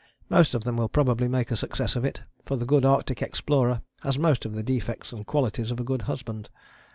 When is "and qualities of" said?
5.13-5.79